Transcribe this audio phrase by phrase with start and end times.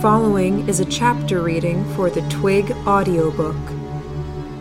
[0.00, 3.56] following is a chapter reading for the Twig audiobook.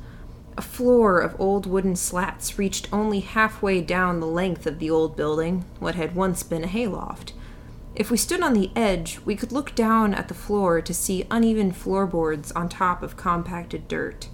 [0.57, 5.15] A floor of old wooden slats reached only halfway down the length of the old
[5.15, 7.31] building, what had once been a hayloft.
[7.95, 11.25] If we stood on the edge, we could look down at the floor to see
[11.31, 14.27] uneven floorboards on top of compacted dirt.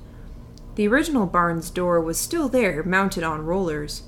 [0.73, 4.07] The original barn's door was still there, mounted on rollers.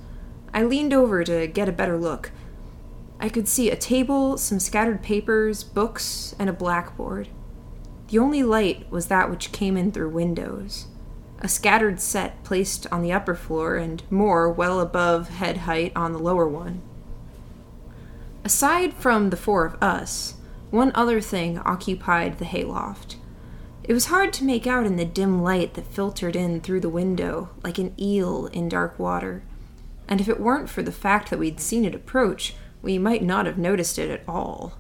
[0.51, 2.31] I leaned over to get a better look.
[3.19, 7.29] I could see a table, some scattered papers, books, and a blackboard.
[8.09, 10.87] The only light was that which came in through windows.
[11.39, 16.13] A scattered set placed on the upper floor, and more well above head height on
[16.13, 16.81] the lower one.
[18.43, 20.35] Aside from the four of us,
[20.71, 23.17] one other thing occupied the hayloft.
[23.83, 26.89] It was hard to make out in the dim light that filtered in through the
[26.89, 29.43] window like an eel in dark water.
[30.07, 33.45] And if it weren't for the fact that we'd seen it approach, we might not
[33.45, 34.77] have noticed it at all.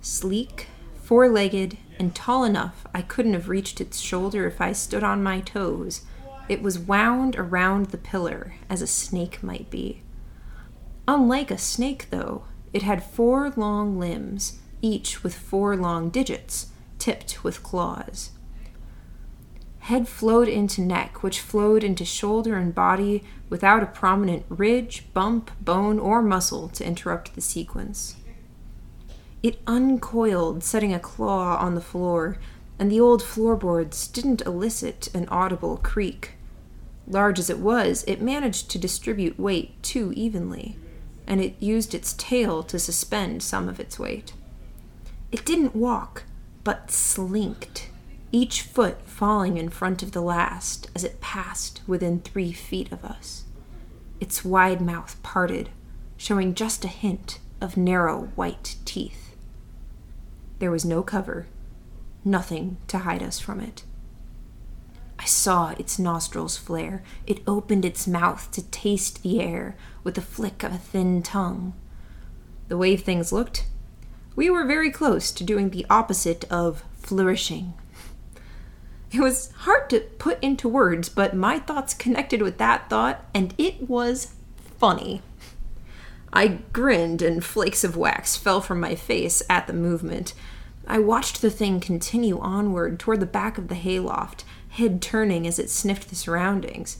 [0.00, 5.02] Sleek, four legged, and tall enough I couldn't have reached its shoulder if I stood
[5.02, 6.02] on my toes,
[6.48, 10.02] it was wound around the pillar as a snake might be.
[11.08, 16.68] Unlike a snake, though, it had four long limbs, each with four long digits,
[16.98, 18.30] tipped with claws.
[19.86, 25.52] Head flowed into neck, which flowed into shoulder and body without a prominent ridge, bump,
[25.60, 28.16] bone, or muscle to interrupt the sequence.
[29.44, 32.36] It uncoiled, setting a claw on the floor,
[32.80, 36.32] and the old floorboards didn't elicit an audible creak.
[37.06, 40.76] Large as it was, it managed to distribute weight too evenly,
[41.28, 44.32] and it used its tail to suspend some of its weight.
[45.30, 46.24] It didn't walk,
[46.64, 47.90] but slinked
[48.36, 53.02] each foot falling in front of the last as it passed within three feet of
[53.02, 53.44] us.
[54.20, 55.70] Its wide mouth parted,
[56.18, 59.34] showing just a hint of narrow white teeth.
[60.58, 61.46] There was no cover,
[62.26, 63.84] nothing to hide us from it.
[65.18, 67.02] I saw its nostrils flare.
[67.26, 71.72] It opened its mouth to taste the air with the flick of a thin tongue.
[72.68, 73.64] The way things looked,
[74.34, 77.72] we were very close to doing the opposite of flourishing
[79.12, 83.54] it was hard to put into words, but my thoughts connected with that thought, and
[83.56, 84.34] it was
[84.78, 85.22] funny.
[86.32, 90.34] I grinned, and flakes of wax fell from my face at the movement.
[90.86, 95.58] I watched the thing continue onward toward the back of the hayloft, head turning as
[95.58, 96.98] it sniffed the surroundings.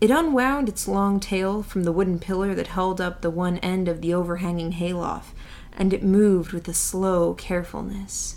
[0.00, 3.88] It unwound its long tail from the wooden pillar that held up the one end
[3.88, 5.34] of the overhanging hayloft,
[5.72, 8.36] and it moved with a slow carefulness.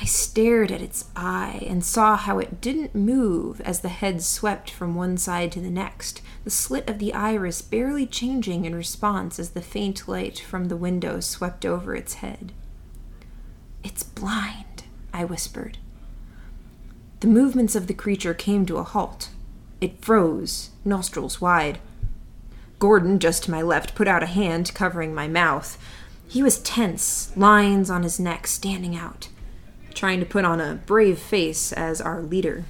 [0.00, 4.70] I stared at its eye and saw how it didn't move as the head swept
[4.70, 9.38] from one side to the next, the slit of the iris barely changing in response
[9.38, 12.52] as the faint light from the window swept over its head.
[13.84, 15.76] It's blind, I whispered.
[17.20, 19.28] The movements of the creature came to a halt.
[19.82, 21.78] It froze, nostrils wide.
[22.78, 25.76] Gordon, just to my left, put out a hand covering my mouth.
[26.26, 29.28] He was tense, lines on his neck standing out
[30.00, 32.64] trying to put on a brave face as our leader.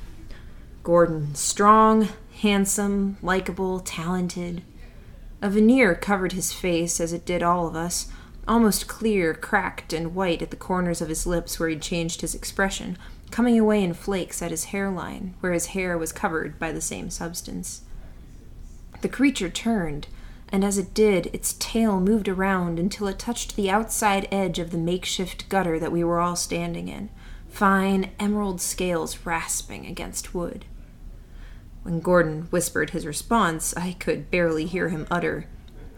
[0.82, 2.08] Gordon, strong,
[2.40, 4.62] handsome, likable, talented.
[5.40, 8.08] A veneer covered his face as it did all of us,
[8.48, 12.34] almost clear, cracked, and white at the corners of his lips where he'd changed his
[12.34, 12.98] expression,
[13.30, 17.10] coming away in flakes at his hairline, where his hair was covered by the same
[17.10, 17.82] substance.
[19.02, 20.08] The creature turned,
[20.48, 24.72] and as it did, its tail moved around until it touched the outside edge of
[24.72, 27.08] the makeshift gutter that we were all standing in,
[27.50, 30.64] fine emerald scales rasping against wood.
[31.82, 35.46] When Gordon whispered his response, I could barely hear him utter,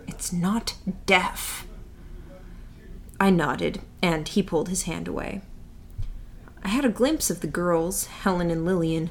[0.07, 0.75] It's not
[1.07, 1.67] deaf.
[3.21, 5.43] I nodded, and he pulled his hand away.
[6.65, 9.11] I had a glimpse of the girls, Helen and Lillian,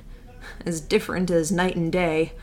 [0.65, 2.33] as different as night and day.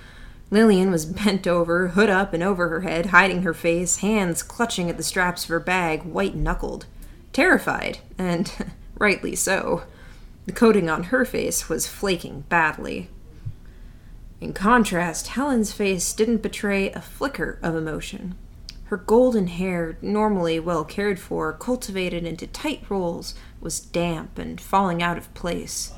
[0.51, 4.89] Lillian was bent over, hood up and over her head, hiding her face, hands clutching
[4.89, 6.87] at the straps of her bag, white knuckled.
[7.33, 8.53] Terrified, and
[8.99, 9.85] rightly so.
[10.47, 13.11] The coating on her face was flaking badly.
[14.41, 18.37] In contrast, Helen's face didn't betray a flicker of emotion.
[18.85, 25.03] Her golden hair, normally well cared for, cultivated into tight rolls, was damp and falling
[25.03, 25.93] out of place.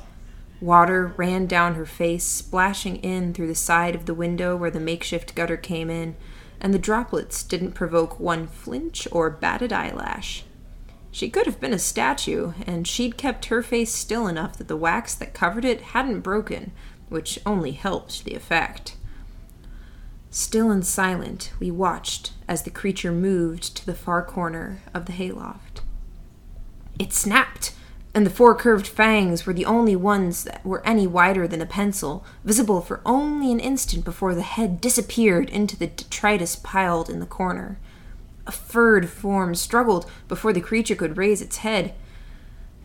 [0.59, 4.79] Water ran down her face, splashing in through the side of the window where the
[4.79, 6.15] makeshift gutter came in,
[6.59, 10.43] and the droplets didn't provoke one flinch or batted eyelash.
[11.11, 14.77] She could have been a statue, and she'd kept her face still enough that the
[14.77, 16.71] wax that covered it hadn't broken,
[17.09, 18.95] which only helped the effect.
[20.29, 25.11] Still and silent, we watched as the creature moved to the far corner of the
[25.11, 25.81] hayloft.
[26.97, 27.73] It snapped!
[28.13, 31.65] and the four curved fangs were the only ones that were any wider than a
[31.65, 37.19] pencil, visible for only an instant before the head disappeared into the detritus piled in
[37.19, 37.79] the corner.
[38.47, 41.93] A furred form struggled before the creature could raise its head.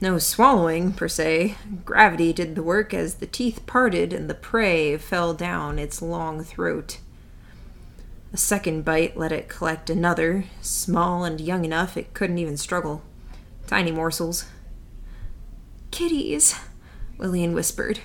[0.00, 1.56] No swallowing, per se.
[1.84, 6.44] Gravity did the work as the teeth parted and the prey fell down its long
[6.44, 6.98] throat.
[8.32, 13.02] A second bite let it collect another, small and young enough it couldn't even struggle.
[13.66, 14.44] Tiny morsels,
[15.90, 16.54] Kitties,
[17.16, 18.00] Lillian whispered,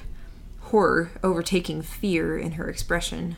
[0.62, 3.36] horror overtaking fear in her expression.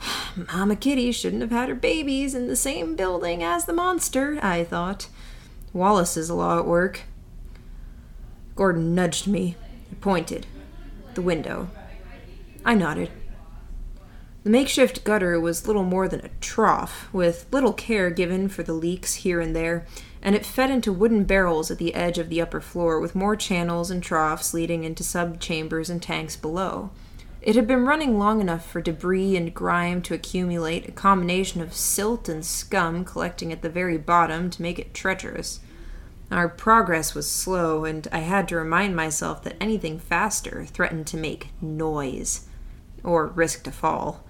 [0.52, 4.64] Mama Kitty shouldn't have had her babies in the same building as the monster, I
[4.64, 5.08] thought.
[5.72, 7.02] Wallace's law at work.
[8.56, 9.56] Gordon nudged me,
[9.88, 10.46] He pointed.
[11.14, 11.68] The window.
[12.64, 13.10] I nodded.
[14.44, 18.72] The makeshift gutter was little more than a trough, with little care given for the
[18.72, 19.84] leaks here and there,
[20.22, 23.36] and it fed into wooden barrels at the edge of the upper floor, with more
[23.36, 26.90] channels and troughs leading into sub chambers and tanks below.
[27.40, 31.72] It had been running long enough for debris and grime to accumulate, a combination of
[31.72, 35.60] silt and scum collecting at the very bottom to make it treacherous.
[36.32, 41.16] Our progress was slow, and I had to remind myself that anything faster threatened to
[41.16, 42.46] make noise,
[43.04, 44.24] or risk to fall.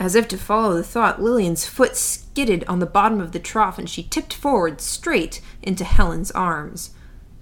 [0.00, 3.78] As if to follow the thought, Lillian's foot skidded on the bottom of the trough
[3.78, 6.90] and she tipped forward straight into Helen's arms.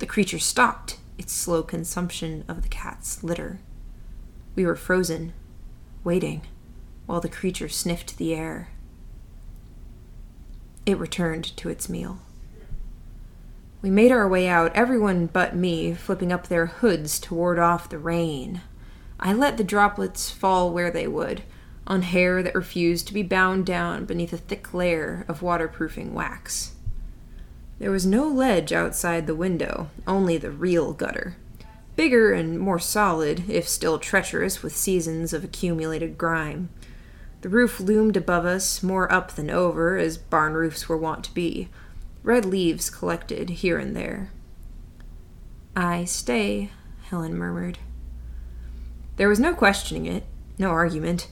[0.00, 3.60] The creature stopped its slow consumption of the cat's litter.
[4.58, 5.34] We were frozen,
[6.02, 6.42] waiting,
[7.06, 8.70] while the creature sniffed the air.
[10.84, 12.18] It returned to its meal.
[13.82, 17.88] We made our way out, everyone but me flipping up their hoods to ward off
[17.88, 18.62] the rain.
[19.20, 21.42] I let the droplets fall where they would
[21.86, 26.72] on hair that refused to be bound down beneath a thick layer of waterproofing wax.
[27.78, 31.36] There was no ledge outside the window, only the real gutter.
[31.98, 36.68] Bigger and more solid, if still treacherous with seasons of accumulated grime.
[37.40, 41.34] The roof loomed above us, more up than over, as barn roofs were wont to
[41.34, 41.70] be.
[42.22, 44.30] Red leaves collected here and there.
[45.74, 46.70] I stay,
[47.10, 47.80] Helen murmured.
[49.16, 50.24] There was no questioning it,
[50.56, 51.26] no argument.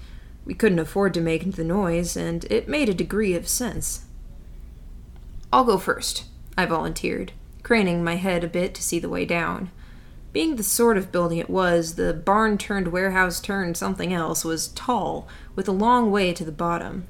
[0.44, 4.06] We couldn't afford to make the noise, and it made a degree of sense.
[5.52, 6.24] I'll go first,
[6.58, 7.30] I volunteered,
[7.62, 9.70] craning my head a bit to see the way down.
[10.36, 14.68] Being the sort of building it was, the barn turned warehouse turned something else was
[14.68, 17.06] tall, with a long way to the bottom.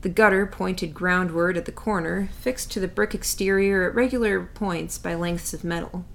[0.00, 4.96] The gutter pointed groundward at the corner, fixed to the brick exterior at regular points
[4.96, 6.06] by lengths of metal.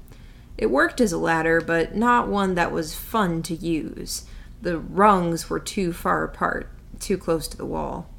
[0.58, 4.26] It worked as a ladder, but not one that was fun to use.
[4.60, 8.10] The rungs were too far apart, too close to the wall.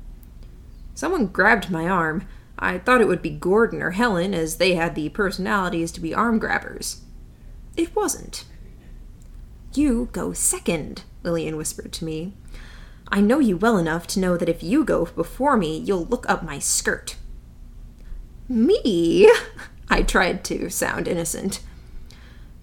[0.95, 2.25] Someone grabbed my arm.
[2.57, 6.15] I thought it would be Gordon or Helen, as they had the personalities to be
[6.15, 7.01] arm grabbers.
[7.79, 8.45] It wasn't.
[9.73, 12.35] You go second, Lillian whispered to me.
[13.07, 16.29] I know you well enough to know that if you go before me, you'll look
[16.29, 17.15] up my skirt.
[18.49, 19.31] Me?
[19.89, 21.61] I tried to sound innocent.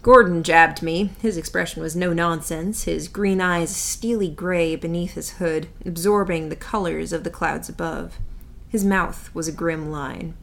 [0.02, 1.12] Gordon jabbed me.
[1.22, 6.58] His expression was no nonsense, his green eyes steely gray beneath his hood, absorbing the
[6.58, 8.20] colors of the clouds above.
[8.68, 10.36] His mouth was a grim line.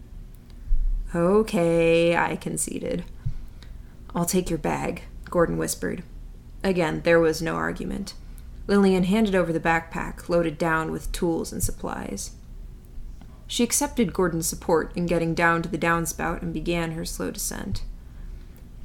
[1.15, 3.05] Okay, I conceded.
[4.15, 6.03] I'll take your bag, Gordon whispered.
[6.63, 8.15] Again, there was no argument.
[8.67, 12.33] Lillian handed over the backpack, loaded down with tools and supplies.
[13.47, 17.83] She accepted Gordon's support in getting down to the downspout and began her slow descent.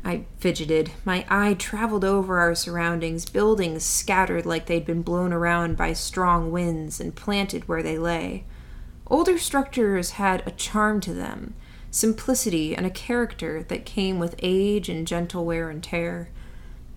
[0.03, 0.91] I fidgeted.
[1.05, 6.51] My eye traveled over our surroundings, buildings scattered like they'd been blown around by strong
[6.51, 8.45] winds and planted where they lay.
[9.07, 11.53] Older structures had a charm to them,
[11.91, 16.29] simplicity, and a character that came with age and gentle wear and tear.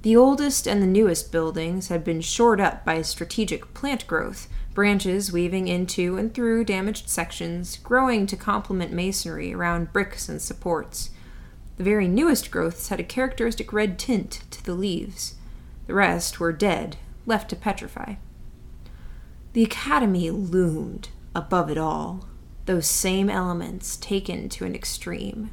[0.03, 5.33] The oldest and the newest buildings had been shored up by strategic plant growth, branches
[5.33, 11.11] weaving into and through damaged sections, growing to complement masonry around bricks and supports.
[11.77, 15.35] The very newest growths had a characteristic red tint to the leaves.
[15.87, 18.15] The rest were dead, left to petrify.
[19.53, 22.27] The academy loomed above it all,
[22.67, 25.51] those same elements taken to an extreme.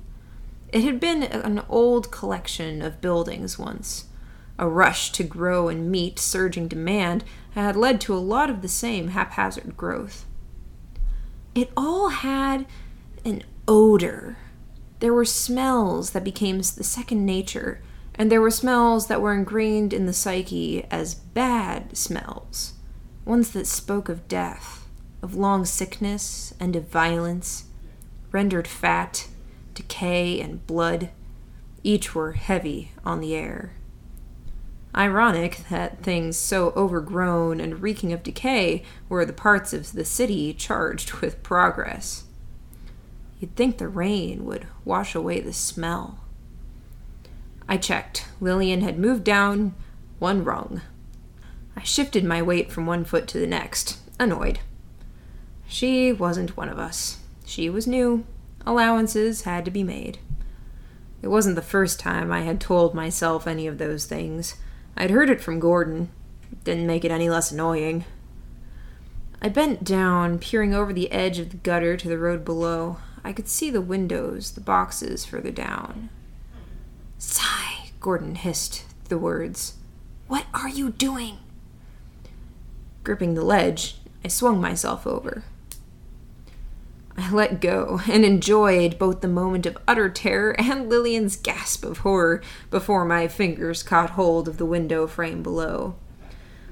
[0.71, 4.05] It had been an old collection of buildings once.
[4.59, 8.67] A rush to grow and meet surging demand had led to a lot of the
[8.67, 10.25] same haphazard growth.
[11.55, 12.65] It all had
[13.23, 14.37] an odor.
[14.99, 17.81] There were smells that became the second nature,
[18.15, 22.73] and there were smells that were ingrained in the psyche as bad smells
[23.27, 24.76] ones that spoke of death,
[25.21, 27.65] of long sickness and of violence,
[28.31, 29.27] rendered fat,
[29.73, 31.09] decay, and blood.
[31.83, 33.73] Each were heavy on the air.
[34.95, 40.53] Ironic that things so overgrown and reeking of decay were the parts of the city
[40.53, 42.23] charged with progress.
[43.39, 46.19] You'd think the rain would wash away the smell.
[47.69, 48.27] I checked.
[48.41, 49.75] Lillian had moved down
[50.19, 50.81] one rung.
[51.75, 54.59] I shifted my weight from one foot to the next, annoyed.
[55.67, 57.19] She wasn't one of us.
[57.45, 58.25] She was new.
[58.65, 60.19] Allowances had to be made.
[61.21, 64.55] It wasn't the first time I had told myself any of those things.
[64.95, 66.09] I'd heard it from Gordon.
[66.51, 68.05] It didn't make it any less annoying.
[69.41, 72.97] I bent down, peering over the edge of the gutter to the road below.
[73.23, 76.09] I could see the windows, the boxes further down.
[77.17, 79.75] Sy, Gordon hissed the words.
[80.27, 81.37] What are you doing?
[83.03, 85.43] Gripping the ledge, I swung myself over.
[87.17, 91.99] I let go and enjoyed both the moment of utter terror and Lillian's gasp of
[91.99, 95.95] horror before my fingers caught hold of the window frame below.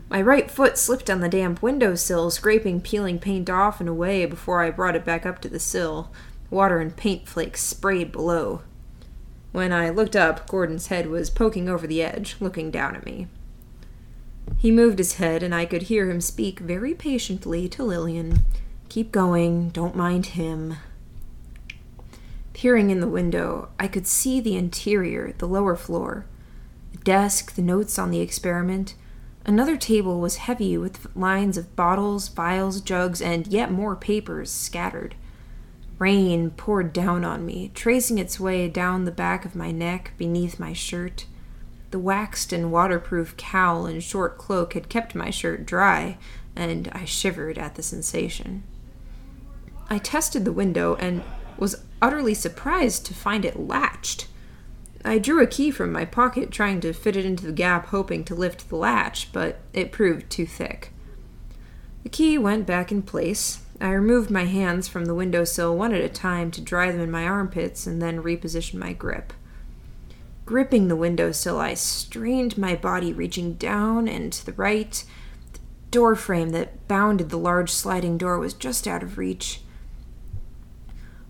[0.09, 4.63] My right foot slipped on the damp windowsill, scraping peeling paint off and away before
[4.63, 6.11] I brought it back up to the sill.
[6.51, 8.61] Water and paint flakes sprayed below.
[9.51, 13.27] When I looked up, Gordon's head was poking over the edge, looking down at me.
[14.57, 18.41] He moved his head, and I could hear him speak very patiently to Lillian.
[18.89, 20.77] Keep going, don't mind him.
[22.53, 26.25] Peering in the window, I could see the interior, the lower floor.
[26.93, 28.95] The desk, the notes on the experiment.
[29.45, 35.15] Another table was heavy with lines of bottles, vials, jugs, and yet more papers scattered.
[35.99, 40.59] Rain poured down on me, tracing its way down the back of my neck, beneath
[40.59, 41.25] my shirt.
[41.91, 46.17] The waxed and waterproof cowl and short cloak had kept my shirt dry,
[46.55, 48.63] and I shivered at the sensation.
[49.89, 51.23] I tested the window and
[51.57, 54.27] was utterly surprised to find it latched.
[55.03, 58.23] I drew a key from my pocket, trying to fit it into the gap, hoping
[58.25, 60.91] to lift the latch, but it proved too thick.
[62.03, 63.61] The key went back in place.
[63.79, 67.11] I removed my hands from the windowsill one at a time to dry them in
[67.11, 69.33] my armpits and then reposition my grip.
[70.45, 75.03] Gripping the windowsill, I strained my body, reaching down and to the right.
[75.53, 75.59] The
[75.91, 79.61] door frame that bounded the large sliding door was just out of reach.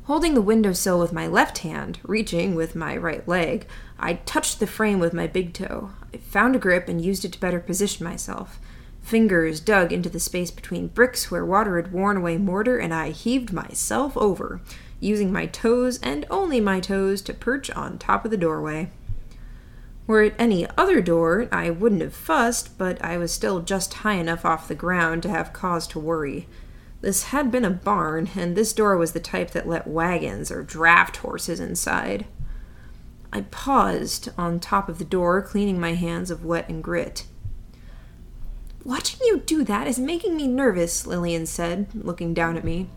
[0.05, 3.65] Holding the windowsill with my left hand, reaching with my right leg,
[3.97, 5.93] I touched the frame with my big toe.
[6.13, 8.59] I found a grip and used it to better position myself.
[9.01, 13.09] Fingers dug into the space between bricks where water had worn away mortar, and I
[13.09, 14.61] heaved myself over,
[14.99, 18.91] using my toes and only my toes to perch on top of the doorway.
[20.05, 24.13] Were it any other door, I wouldn't have fussed, but I was still just high
[24.13, 26.47] enough off the ground to have cause to worry.
[27.01, 30.63] This had been a barn, and this door was the type that let wagons or
[30.63, 32.25] draft horses inside.
[33.31, 37.25] I paused on top of the door, cleaning my hands of wet and grit.
[38.83, 42.87] Watching you do that is making me nervous, Lillian said, looking down at me.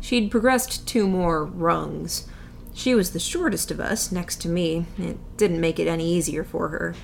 [0.00, 2.26] She'd progressed two more rungs.
[2.74, 4.86] She was the shortest of us, next to me.
[4.98, 6.94] It didn't make it any easier for her.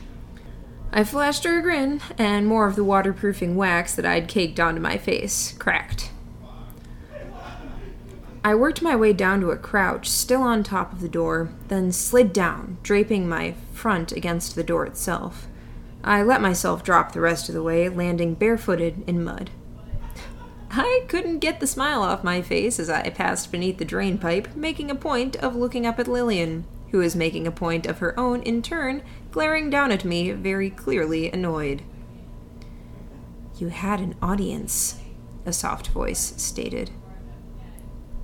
[0.92, 4.80] I flashed her a grin, and more of the waterproofing wax that I'd caked onto
[4.80, 6.10] my face cracked.
[8.44, 11.92] I worked my way down to a crouch, still on top of the door, then
[11.92, 15.46] slid down, draping my front against the door itself.
[16.02, 19.50] I let myself drop the rest of the way, landing barefooted in mud.
[20.72, 24.56] I couldn't get the smile off my face as I passed beneath the drain pipe,
[24.56, 28.18] making a point of looking up at Lillian, who was making a point of her
[28.18, 31.82] own in turn, glaring down at me, very clearly annoyed.
[33.58, 34.98] You had an audience,
[35.46, 36.90] a soft voice stated.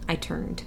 [0.08, 0.64] I turned.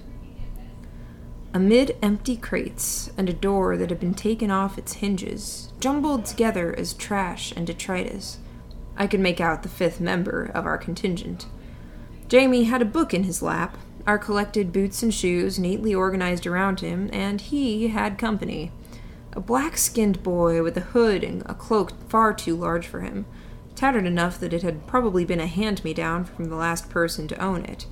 [1.54, 6.74] Amid empty crates and a door that had been taken off its hinges, jumbled together
[6.78, 8.38] as trash and detritus,
[8.96, 11.46] I could make out the fifth member of our contingent.
[12.28, 16.80] Jamie had a book in his lap, our collected boots and shoes neatly organized around
[16.80, 18.72] him, and he had company.
[19.34, 23.26] A black skinned boy with a hood and a cloak far too large for him,
[23.74, 27.28] tattered enough that it had probably been a hand me down from the last person
[27.28, 27.86] to own it.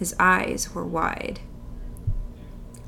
[0.00, 1.40] His eyes were wide.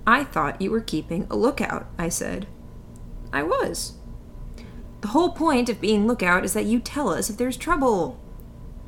[0.06, 2.46] I thought you were keeping a lookout, I said.
[3.32, 3.98] I was.
[5.02, 8.18] The whole point of being lookout is that you tell us if there's trouble.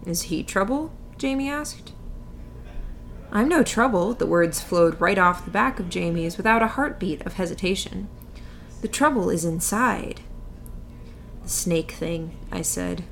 [0.06, 0.90] Is he trouble?
[1.18, 1.92] Jamie asked.
[3.30, 7.26] I'm no trouble, the words flowed right off the back of Jamie's without a heartbeat
[7.26, 8.08] of hesitation.
[8.80, 10.22] The trouble is inside.
[11.42, 13.04] The snake thing, I said.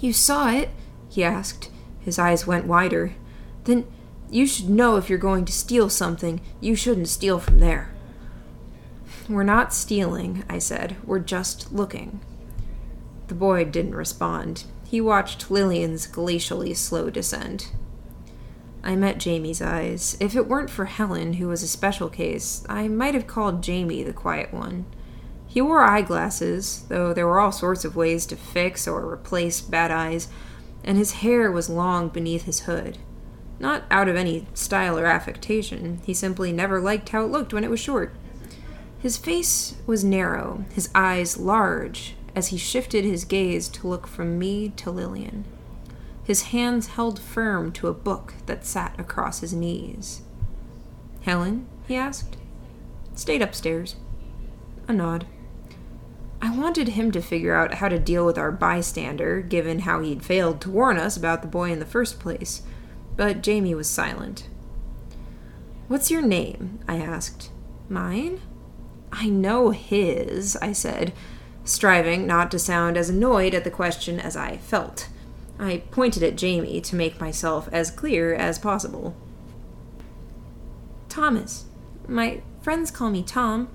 [0.00, 0.68] You saw it?
[1.08, 1.68] he asked.
[1.98, 3.14] His eyes went wider.
[3.64, 3.86] Then
[4.30, 7.92] you should know if you're going to steal something, you shouldn't steal from there.
[9.28, 10.96] We're not stealing, I said.
[11.04, 12.20] We're just looking.
[13.28, 14.64] The boy didn't respond.
[14.84, 17.72] He watched Lillian's glacially slow descent.
[18.82, 20.16] I met Jamie's eyes.
[20.20, 24.02] If it weren't for Helen, who was a special case, I might have called Jamie
[24.02, 24.86] the quiet one.
[25.46, 29.90] He wore eyeglasses, though there were all sorts of ways to fix or replace bad
[29.90, 30.28] eyes,
[30.82, 32.98] and his hair was long beneath his hood.
[33.60, 37.62] Not out of any style or affectation, he simply never liked how it looked when
[37.62, 38.12] it was short.
[38.98, 44.38] His face was narrow, his eyes large, as he shifted his gaze to look from
[44.38, 45.44] me to Lillian
[46.30, 50.22] his hands held firm to a book that sat across his knees.
[51.22, 51.66] Helen?
[51.88, 52.36] he asked.
[53.16, 53.96] Stayed upstairs.
[54.86, 55.26] A nod.
[56.40, 60.24] I wanted him to figure out how to deal with our bystander, given how he'd
[60.24, 62.62] failed to warn us about the boy in the first place,
[63.20, 64.48] but Jamie was silent.
[65.88, 66.78] What's your name?
[66.88, 67.50] I asked.
[67.86, 68.40] Mine?
[69.12, 71.12] I know his, I said,
[71.62, 75.10] striving not to sound as annoyed at the question as I felt.
[75.58, 79.14] I pointed at Jamie to make myself as clear as possible.
[81.10, 81.66] Thomas.
[82.08, 83.68] My friends call me Tom.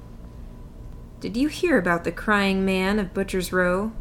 [1.20, 3.92] Did you hear about the crying man of Butcher's Row?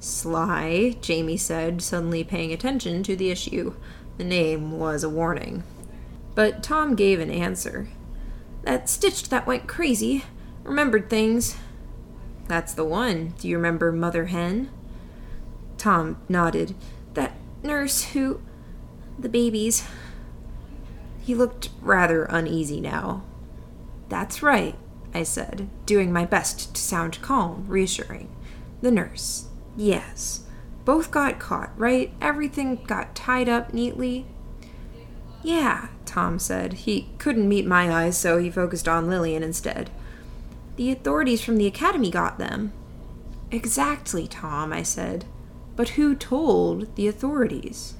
[0.00, 3.76] Sy, Jamie said, suddenly paying attention to the issue.
[4.16, 5.64] The name was a warning.
[6.34, 7.88] But Tom gave an answer.
[8.62, 10.24] That stitched that went crazy.
[10.62, 11.56] Remembered things.
[12.48, 13.34] That's the one.
[13.38, 14.70] Do you remember Mother Hen?
[15.78, 16.74] Tom nodded
[17.14, 18.40] that nurse who.
[19.18, 19.86] the babies.
[21.22, 23.24] He looked rather uneasy now.
[24.08, 24.76] That's right,
[25.14, 28.28] I said, doing my best to sound calm, reassuring.
[28.82, 29.48] The nurse.
[29.76, 30.43] Yes.
[30.84, 32.12] Both got caught, right?
[32.20, 34.26] Everything got tied up neatly?
[35.42, 36.72] Yeah, Tom said.
[36.72, 39.90] He couldn't meet my eyes, so he focused on Lillian instead.
[40.76, 42.72] The authorities from the academy got them.
[43.50, 45.24] Exactly, Tom, I said.
[45.76, 47.94] But who told the authorities?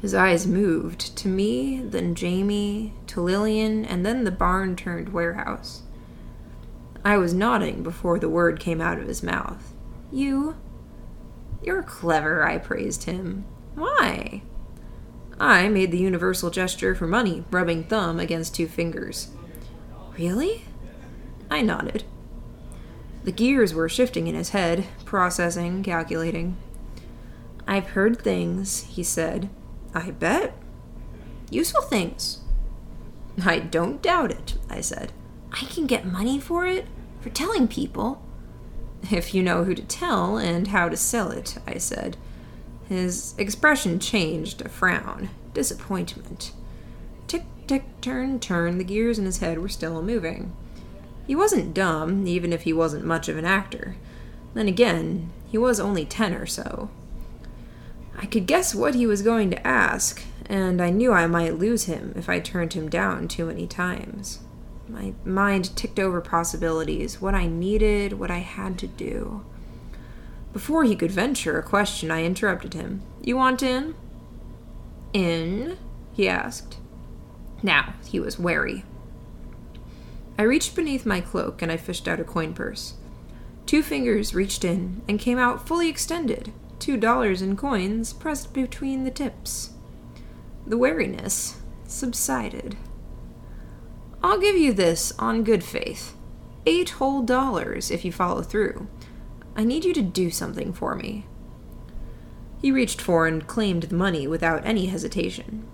[0.00, 5.82] His eyes moved to me, then Jamie, to Lillian, and then the barn turned warehouse.
[7.04, 9.72] I was nodding before the word came out of his mouth.
[10.12, 10.56] You?
[11.64, 13.46] You're clever, I praised him.
[13.74, 14.42] Why?
[15.40, 19.28] I made the universal gesture for money, rubbing thumb against two fingers.
[20.16, 20.64] Really?
[21.50, 22.04] I nodded.
[23.24, 26.56] The gears were shifting in his head, processing, calculating.
[27.66, 29.48] I've heard things, he said.
[29.94, 30.56] I bet.
[31.50, 32.40] Useful things.
[33.44, 35.12] I don't doubt it, I said.
[35.50, 36.86] I can get money for it?
[37.20, 38.23] For telling people?
[39.10, 42.16] If you know who to tell and how to sell it, I said.
[42.88, 46.52] His expression changed a frown, disappointment.
[47.26, 50.54] Tick, tick, turn, turn, the gears in his head were still moving.
[51.26, 53.96] He wasn't dumb, even if he wasn't much of an actor.
[54.52, 56.90] Then again, he was only ten or so.
[58.16, 61.84] I could guess what he was going to ask, and I knew I might lose
[61.84, 64.40] him if I turned him down too many times.
[64.88, 69.44] My mind ticked over possibilities, what I needed, what I had to do.
[70.52, 73.02] Before he could venture a question, I interrupted him.
[73.22, 73.94] You want in?
[75.12, 75.78] In?
[76.12, 76.78] he asked.
[77.62, 78.84] Now, he was wary.
[80.38, 82.94] I reached beneath my cloak and I fished out a coin purse.
[83.66, 89.04] Two fingers reached in and came out fully extended, two dollars in coins pressed between
[89.04, 89.70] the tips.
[90.66, 92.76] The wariness subsided.
[94.24, 96.16] I'll give you this on good faith.
[96.64, 98.88] Eight whole dollars if you follow through.
[99.54, 101.26] I need you to do something for me.
[102.58, 105.68] He reached for and claimed the money without any hesitation.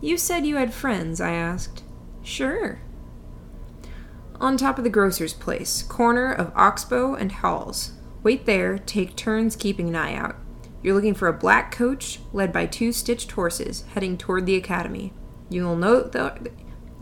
[0.00, 1.82] You said you had friends, I asked.
[2.22, 2.80] Sure.
[4.40, 7.92] On top of the grocer's place, corner of Oxbow and Halls.
[8.22, 10.36] Wait there, take turns keeping an eye out.
[10.82, 15.12] You're looking for a black coach led by two stitched horses heading toward the academy.
[15.50, 16.50] You'll note th-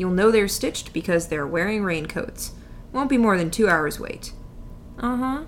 [0.03, 2.53] you'll know they're stitched because they're wearing raincoats.
[2.93, 4.33] Won't be more than 2 hours wait.
[4.99, 5.45] Uh-huh.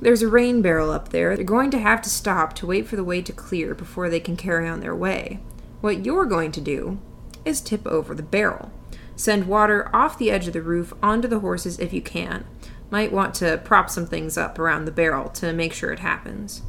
[0.00, 1.34] There's a rain barrel up there.
[1.34, 4.20] They're going to have to stop to wait for the way to clear before they
[4.20, 5.40] can carry on their way.
[5.80, 6.98] What you're going to do
[7.44, 8.70] is tip over the barrel.
[9.16, 12.46] Send water off the edge of the roof onto the horses if you can.
[12.90, 16.62] Might want to prop some things up around the barrel to make sure it happens.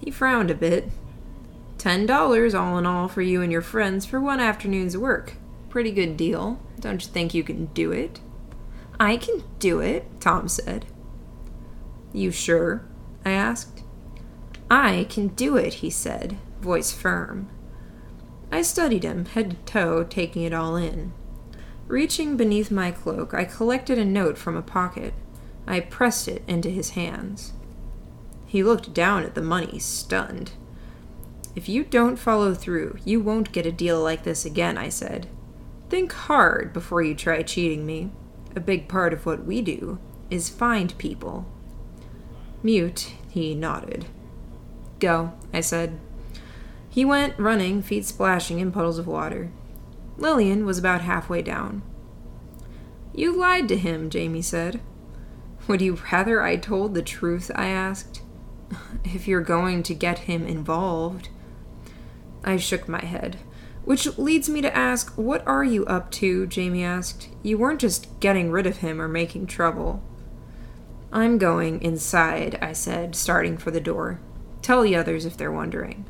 [0.00, 0.90] He frowned a bit.
[1.78, 5.34] Ten dollars all in all for you and your friends for one afternoon's work.
[5.68, 6.60] Pretty good deal.
[6.80, 8.20] Don't you think you can do it?
[8.98, 10.86] I can do it, Tom said.
[12.12, 12.84] You sure?
[13.24, 13.82] I asked.
[14.70, 17.48] I can do it, he said, voice firm.
[18.50, 21.12] I studied him, head to toe, taking it all in.
[21.86, 25.12] Reaching beneath my cloak, I collected a note from a pocket.
[25.66, 27.52] I pressed it into his hands.
[28.46, 30.52] He looked down at the money, stunned.
[31.56, 35.28] If you don't follow through, you won't get a deal like this again, I said.
[35.88, 38.10] Think hard before you try cheating me.
[38.56, 39.98] A big part of what we do
[40.30, 41.46] is find people.
[42.62, 44.06] Mute, he nodded.
[44.98, 46.00] Go, I said.
[46.88, 49.50] He went, running, feet splashing in puddles of water.
[50.16, 51.82] Lillian was about halfway down.
[53.12, 54.80] You lied to him, Jamie said.
[55.68, 57.50] Would you rather I told the truth?
[57.54, 58.22] I asked.
[59.04, 61.28] If you're going to get him involved.
[62.44, 63.38] I shook my head.
[63.84, 66.46] Which leads me to ask, what are you up to?
[66.46, 67.28] Jamie asked.
[67.42, 70.02] You weren't just getting rid of him or making trouble.
[71.12, 74.20] I'm going inside, I said, starting for the door.
[74.62, 76.06] Tell the others if they're wondering.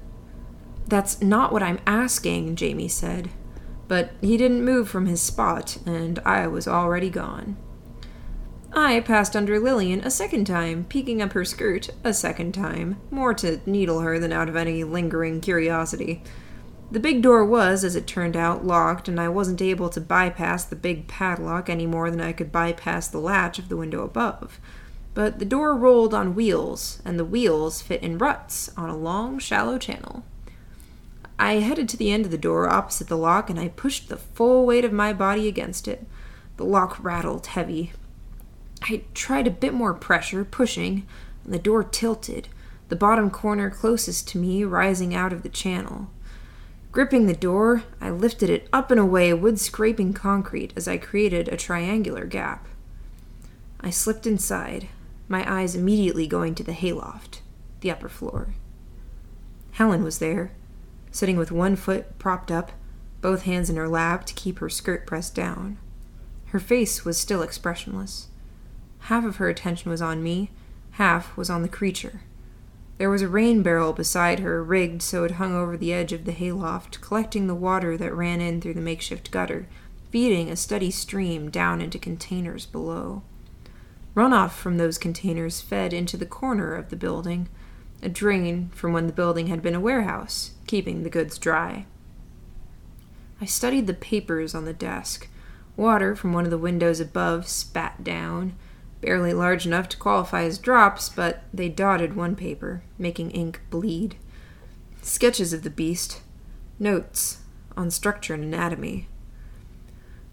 [0.87, 3.31] That's not what I'm asking, Jamie said.
[3.89, 7.57] But he didn't move from his spot, and I was already gone.
[8.75, 13.33] I passed under Lillian a second time, peeking up her skirt a second time, more
[13.35, 16.23] to needle her than out of any lingering curiosity.
[16.91, 20.65] The big door was, as it turned out, locked, and I wasn't able to bypass
[20.65, 24.61] the big padlock any more than I could bypass the latch of the window above
[25.15, 29.39] but the door rolled on wheels, and the wheels fit in ruts on a long,
[29.39, 30.25] shallow channel.
[31.39, 34.17] I headed to the end of the door opposite the lock, and I pushed the
[34.17, 36.05] full weight of my body against it.
[36.57, 37.93] The lock rattled heavy.
[38.87, 41.07] I tried a bit more pressure, pushing,
[41.45, 42.49] and the door tilted,
[42.91, 46.11] the bottom corner closest to me rising out of the channel.
[46.93, 51.49] Gripping the door, I lifted it up and away, wood scraping concrete as I created
[51.49, 52.69] a triangular gap.
[53.81, 54.89] I slipped inside,
[55.29, 57.41] my eyes immediately going to the hayloft,
[57.81, 58.55] the upper floor.
[59.73, 60.53] Helen was there,
[61.11, 62.71] sitting with one foot propped up,
[63.23, 65.79] both hands in her lap to keep her skirt pressed down.
[66.49, 68.29] Her face was still expressionless.
[69.05, 70.51] Half of her attention was on me,
[70.93, 72.23] half was on the creature.
[72.97, 76.25] There was a rain barrel beside her, rigged so it hung over the edge of
[76.25, 79.69] the hayloft, collecting the water that ran in through the makeshift gutter,
[80.11, 83.23] feeding a steady stream down into containers below.
[84.15, 87.51] Runoff from those containers fed into the corner of the building,
[88.03, 91.85] a drain from when the building had been a warehouse, keeping the goods dry.
[93.39, 95.29] I studied the papers on the desk.
[95.77, 98.55] Water from one of the windows above spat down,
[99.05, 104.17] barely large enough to qualify as drops, but they dotted one paper, making ink bleed.
[105.03, 106.23] Sketches of the beast,
[106.79, 107.43] notes
[107.77, 109.07] on structure and anatomy.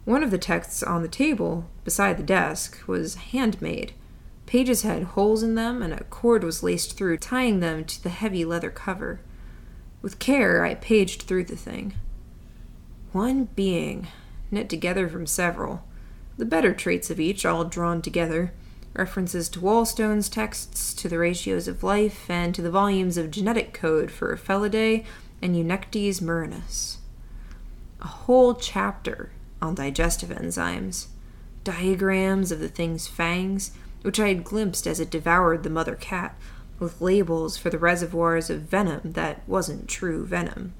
[0.06, 3.92] One of the texts on the table, beside the desk, was handmade.
[4.46, 8.10] Pages had holes in them, and a cord was laced through, tying them to the
[8.10, 9.20] heavy leather cover.
[10.02, 11.94] With care, I paged through the thing.
[13.12, 14.08] One being,
[14.50, 15.84] knit together from several,
[16.38, 18.54] the better traits of each all drawn together,
[18.94, 23.74] references to Wallstone's texts, to the ratios of life, and to the volumes of genetic
[23.74, 25.06] code for Felidae
[25.42, 26.98] and Eunectes murinus.
[28.02, 31.08] A whole chapter on digestive enzymes,
[31.64, 36.36] diagrams of the thing's fangs, which I had glimpsed as it devoured the mother cat,
[36.80, 40.74] with labels for the reservoirs of venom that wasn't true venom.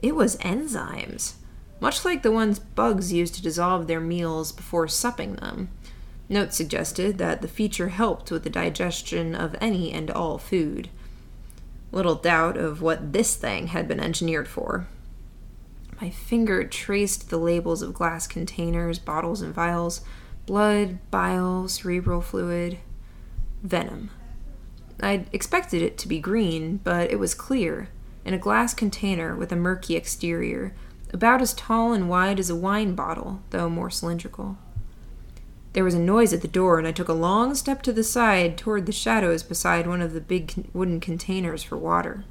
[0.00, 1.34] It was enzymes,
[1.80, 5.70] much like the ones bugs use to dissolve their meals before supping them.
[6.34, 10.88] Notes suggested that the feature helped with the digestion of any and all food.
[11.92, 14.88] Little doubt of what this thing had been engineered for.
[16.00, 20.00] My finger traced the labels of glass containers, bottles, and vials
[20.44, 22.78] blood, bile, cerebral fluid,
[23.62, 24.10] venom.
[25.00, 27.90] I'd expected it to be green, but it was clear,
[28.24, 30.74] in a glass container with a murky exterior,
[31.12, 34.58] about as tall and wide as a wine bottle, though more cylindrical.
[35.74, 38.04] There was a noise at the door, and I took a long step to the
[38.04, 42.24] side toward the shadows beside one of the big wooden containers for water.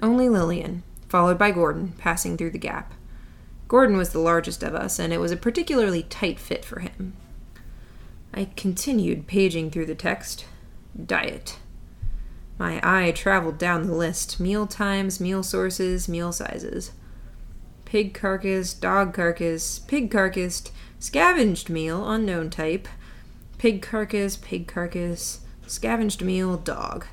[0.00, 2.94] Only Lillian, followed by Gordon, passing through the gap.
[3.66, 7.14] Gordon was the largest of us, and it was a particularly tight fit for him.
[8.32, 10.44] I continued paging through the text.
[11.04, 11.58] Diet.
[12.56, 16.92] My eye traveled down the list meal times, meal sources, meal sizes.
[17.84, 22.88] Pig carcass, dog carcass, pig carcass, scavenged meal, unknown type.
[23.58, 27.06] Pig carcass, pig carcass, scavenged meal, dog.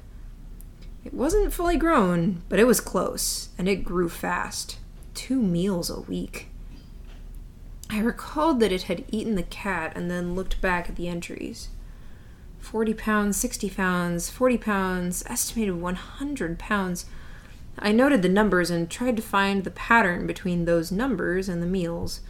[1.03, 4.79] It wasn't fully grown, but it was close, and it grew fast.
[5.13, 6.47] Two meals a week.
[7.89, 11.69] I recalled that it had eaten the cat and then looked back at the entries.
[12.59, 17.05] 40 pounds, 60 pounds, 40 pounds, estimated 100 pounds.
[17.77, 21.67] I noted the numbers and tried to find the pattern between those numbers and the
[21.67, 22.21] meals.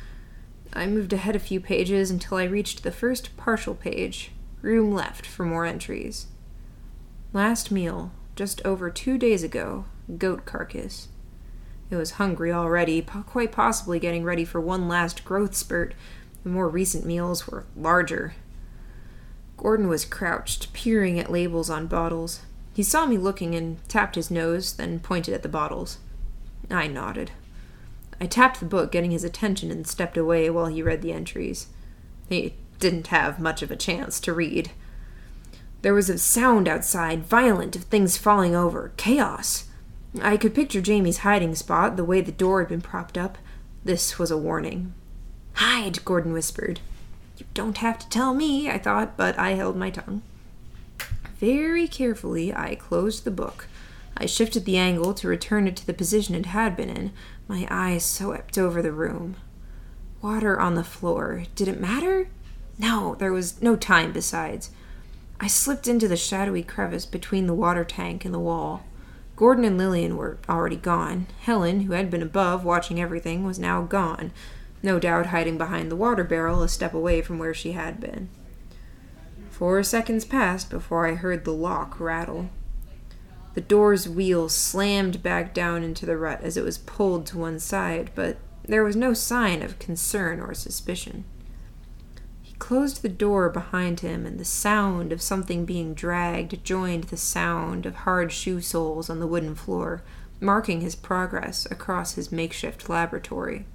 [0.75, 4.31] I moved ahead a few pages until I reached the first partial page.
[4.61, 6.27] Room left for more entries.
[7.33, 9.85] Last meal, just over two days ago,
[10.17, 11.07] goat carcass.
[11.89, 15.93] It was hungry already, quite possibly getting ready for one last growth spurt.
[16.43, 18.33] The more recent meals were larger,
[19.57, 22.41] Gordon was crouched, peering at labels on bottles.
[22.73, 25.97] He saw me looking and tapped his nose, then pointed at the bottles.
[26.69, 27.31] I nodded.
[28.19, 31.67] I tapped the book, getting his attention, and stepped away while he read the entries.
[32.29, 34.71] He didn't have much of a chance to read.
[35.81, 38.91] There was a sound outside, violent, of things falling over.
[38.97, 39.65] Chaos.
[40.21, 43.37] I could picture Jamie's hiding spot, the way the door had been propped up.
[43.83, 44.93] This was a warning.
[45.53, 46.79] Hide, Gordon whispered.
[47.37, 50.21] You don't have to tell me, I thought, but I held my tongue.
[51.39, 53.67] Very carefully, I closed the book.
[54.17, 57.11] I shifted the angle to return it to the position it had been in.
[57.47, 59.35] My eyes swept over the room.
[60.21, 61.43] Water on the floor.
[61.55, 62.27] Did it matter?
[62.77, 64.71] No, there was no time besides.
[65.39, 68.85] I slipped into the shadowy crevice between the water tank and the wall.
[69.35, 71.27] Gordon and Lillian were already gone.
[71.41, 74.31] Helen, who had been above watching everything, was now gone
[74.85, 78.29] no doubt hiding behind the water barrel a step away from where she had been.
[79.49, 82.49] Four seconds passed before I heard the lock rattle.
[83.55, 87.59] The door's wheel slammed back down into the rut as it was pulled to one
[87.59, 88.37] side, but
[88.67, 91.23] there was no sign of concern or suspicion.
[92.41, 97.17] He closed the door behind him, and the sound of something being dragged joined the
[97.17, 100.03] sound of hard shoe soles on the wooden floor,
[100.41, 103.65] marking his progress across his makeshift laboratory.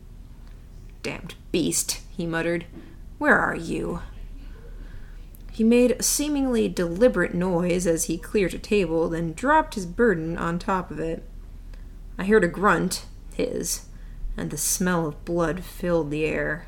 [1.02, 2.66] Damned beast, he muttered.
[3.16, 4.02] Where are you?
[5.60, 10.38] He made a seemingly deliberate noise as he cleared a table, then dropped his burden
[10.38, 11.22] on top of it.
[12.16, 13.84] I heard a grunt, his,
[14.38, 16.66] and the smell of blood filled the air.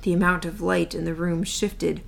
[0.00, 2.00] The amount of light in the room shifted.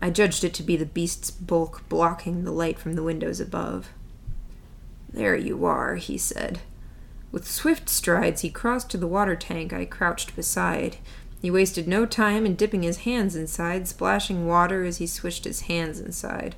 [0.00, 3.90] I judged it to be the beast's bulk blocking the light from the windows above.
[5.12, 6.60] There you are, he said.
[7.30, 10.96] With swift strides, he crossed to the water tank I crouched beside.
[11.46, 15.60] He wasted no time in dipping his hands inside, splashing water as he swished his
[15.70, 16.56] hands inside.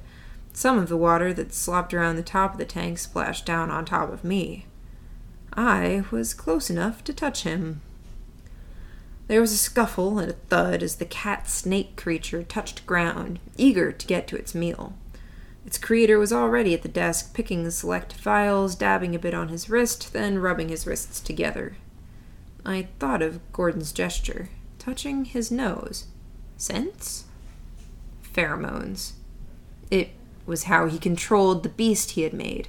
[0.54, 3.84] Some of the water that slopped around the top of the tank splashed down on
[3.84, 4.64] top of me.
[5.52, 7.82] I was close enough to touch him.
[9.26, 13.92] There was a scuffle and a thud as the cat snake creature touched ground, eager
[13.92, 14.94] to get to its meal.
[15.66, 19.48] Its creator was already at the desk, picking the select files, dabbing a bit on
[19.48, 21.76] his wrist, then rubbing his wrists together.
[22.64, 24.48] I thought of Gordon's gesture,
[24.88, 26.06] touching his nose.
[26.56, 27.24] Scents?
[28.22, 29.12] Pheromones.
[29.90, 30.12] It
[30.46, 32.68] was how he controlled the beast he had made.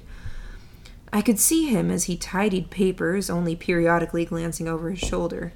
[1.14, 5.54] I could see him as he tidied papers, only periodically glancing over his shoulder.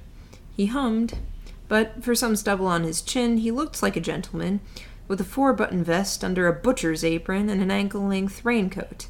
[0.57, 1.19] He hummed,
[1.67, 4.59] but for some stubble on his chin, he looked like a gentleman
[5.07, 9.05] with a four button vest under a butcher's apron and an ankle length raincoat.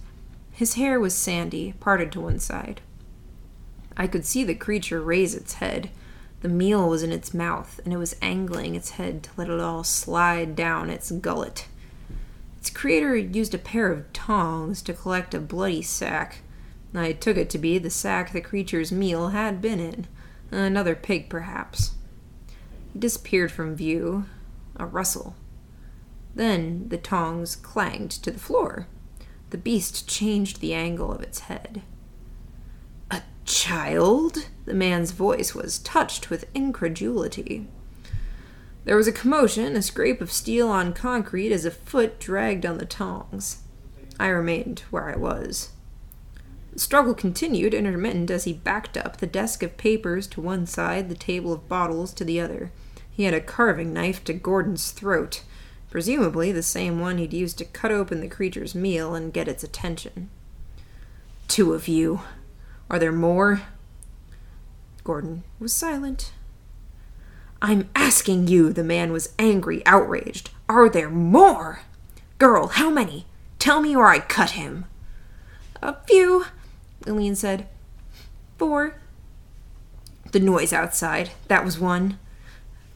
[0.52, 2.82] His hair was sandy, parted to one side.
[3.96, 5.90] I could see the creature raise its head.
[6.46, 9.60] The meal was in its mouth, and it was angling its head to let it
[9.60, 11.68] all slide down its gullet.
[12.60, 16.42] Its creator used a pair of tongs to collect a bloody sack.
[16.94, 20.06] I took it to be the sack the creature's meal had been in.
[20.52, 21.96] Another pig, perhaps.
[22.94, 24.26] He disappeared from view.
[24.76, 25.36] A rustle.
[26.36, 28.86] Then the tongs clanged to the floor.
[29.50, 31.82] The beast changed the angle of its head.
[33.46, 34.48] Child?
[34.66, 37.68] The man's voice was touched with incredulity.
[38.86, 42.78] There was a commotion, a scrape of steel on concrete as a foot dragged on
[42.78, 43.64] the tongs.
[44.20, 45.70] I remained where I was.
[46.74, 51.10] The struggle continued, intermittent, as he backed up, the desk of papers to one side,
[51.10, 52.72] the table of bottles to the other.
[53.12, 55.44] He had a carving knife to Gordon's throat,
[55.90, 59.64] presumably the same one he'd used to cut open the creature's meal and get its
[59.64, 60.30] attention.
[61.48, 62.22] Two of you.
[62.90, 63.62] Are there more?
[65.04, 66.34] Gordon was silent.
[67.62, 70.52] I'm asking you, the man was angry, outraged.
[70.70, 71.82] Are there more?
[72.38, 73.26] Girl, how many?
[73.60, 74.86] Tell me or I cut him.
[75.82, 76.46] A few,
[77.06, 77.68] Lillian said.
[78.58, 78.96] Four.
[80.32, 81.32] The noise outside.
[81.48, 82.20] That was one.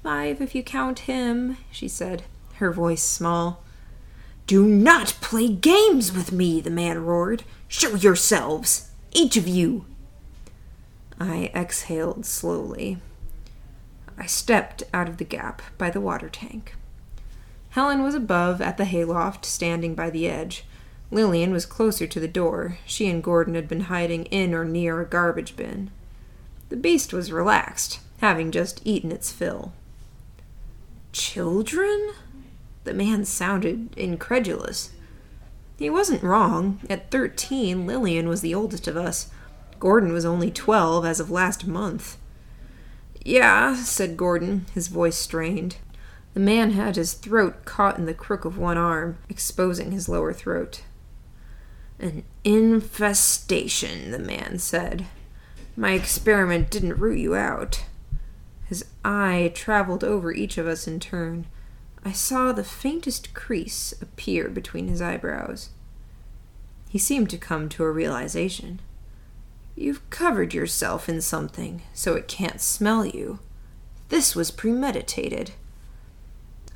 [0.03, 2.23] Five, if you count him, she said,
[2.55, 3.63] her voice small.
[4.47, 7.43] Do not play games with me, the man roared.
[7.67, 9.85] Show yourselves, each of you.
[11.19, 12.97] I exhaled slowly.
[14.17, 16.75] I stepped out of the gap by the water tank.
[17.69, 20.65] Helen was above at the hayloft, standing by the edge.
[21.11, 22.77] Lillian was closer to the door.
[22.85, 25.91] She and Gordon had been hiding in or near a garbage bin.
[26.69, 29.73] The beast was relaxed, having just eaten its fill.
[31.11, 32.11] Children?
[32.83, 34.91] The man sounded incredulous.
[35.79, 36.81] He wasn't wrong.
[36.89, 39.31] At thirteen, Lillian was the oldest of us.
[39.79, 42.17] Gordon was only twelve as of last month.
[43.23, 45.77] Yeah, said Gordon, his voice strained.
[46.33, 50.33] The man had his throat caught in the crook of one arm, exposing his lower
[50.33, 50.83] throat.
[51.97, 55.05] An infestation, the man said.
[55.77, 57.85] My experiment didn't root you out.
[58.65, 61.47] His eye traveled over each of us in turn.
[62.03, 65.69] I saw the faintest crease appear between his eyebrows.
[66.89, 68.79] He seemed to come to a realization.
[69.75, 73.39] You've covered yourself in something so it can't smell you.
[74.09, 75.51] This was premeditated.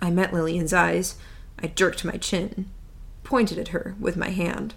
[0.01, 1.15] I met Lillian's eyes.
[1.59, 2.69] I jerked my chin,
[3.23, 4.75] pointed at her with my hand.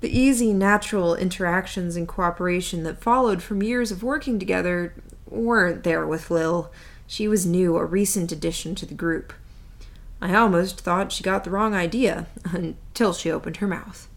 [0.00, 4.92] The easy, natural interactions and cooperation that followed from years of working together
[5.26, 6.70] weren't there with Lil.
[7.06, 9.32] She was new, a recent addition to the group.
[10.20, 14.08] I almost thought she got the wrong idea until she opened her mouth.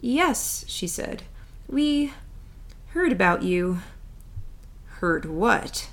[0.00, 1.22] Yes, she said.
[1.68, 2.12] We
[2.88, 3.78] heard about you.
[4.98, 5.90] Heard what?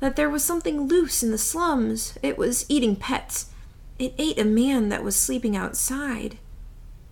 [0.00, 2.18] That there was something loose in the slums.
[2.22, 3.50] It was eating pets.
[3.98, 6.38] It ate a man that was sleeping outside.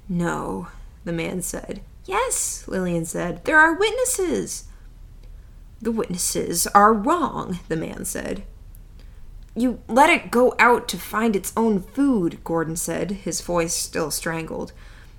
[0.09, 0.69] No,
[1.05, 1.83] the man said.
[2.05, 3.45] Yes, Lillian said.
[3.45, 4.65] There are witnesses.
[5.85, 8.45] The witnesses are wrong, the man said.
[9.55, 14.11] You let it go out to find its own food, Gordon said, his voice still
[14.11, 14.73] strangled.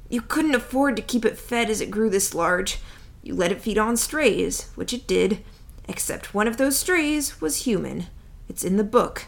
[0.10, 2.80] You couldn't afford to keep it fed as it grew this large.
[3.22, 5.44] You let it feed on strays, which it did,
[5.88, 8.08] except one of those strays was human.
[8.50, 9.26] It's in the book.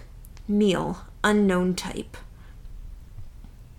[0.47, 2.17] Meal, unknown type.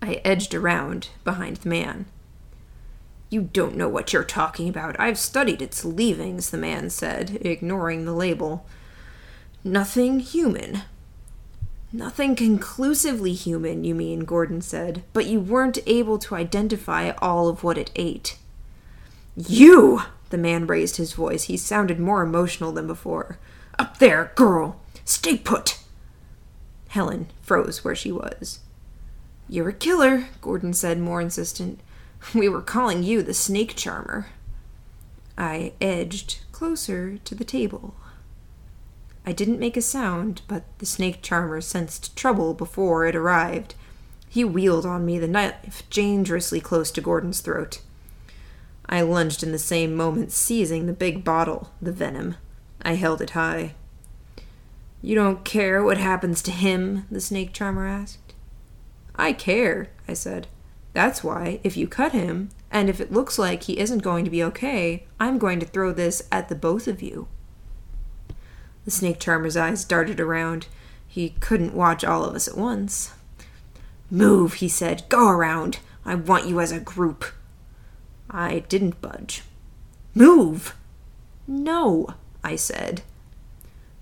[0.01, 2.05] I edged around behind the man.
[3.29, 4.99] You don't know what you're talking about.
[4.99, 8.65] I've studied its leavings, the man said, ignoring the label.
[9.63, 10.81] Nothing human.
[11.91, 17.63] Nothing conclusively human, you mean, Gordon said, but you weren't able to identify all of
[17.63, 18.37] what it ate.
[19.35, 20.03] You!
[20.29, 21.45] The man raised his voice.
[21.45, 23.39] He sounded more emotional than before.
[23.79, 24.79] Up there, girl!
[25.05, 25.79] Stay put!
[26.89, 28.59] Helen froze where she was.
[29.47, 31.79] You're a killer, Gordon said, more insistent.
[32.33, 34.27] We were calling you the snake charmer.
[35.37, 37.95] I edged closer to the table.
[39.25, 43.75] I didn't make a sound, but the snake charmer sensed trouble before it arrived.
[44.27, 47.81] He wheeled on me, the knife dangerously close to Gordon's throat.
[48.87, 52.35] I lunged in the same moment, seizing the big bottle, the venom.
[52.81, 53.75] I held it high.
[55.01, 57.05] You don't care what happens to him?
[57.09, 58.33] the snake charmer asked.
[59.15, 60.47] I care, I said.
[60.93, 64.31] That's why, if you cut him, and if it looks like he isn't going to
[64.31, 67.27] be okay, I'm going to throw this at the both of you.
[68.85, 70.67] The snake charmer's eyes darted around.
[71.07, 73.13] He couldn't watch all of us at once.
[74.09, 75.03] Move, he said.
[75.09, 75.79] Go around.
[76.05, 77.25] I want you as a group.
[78.29, 79.43] I didn't budge.
[80.15, 80.75] Move!
[81.47, 82.13] No,
[82.43, 83.01] I said.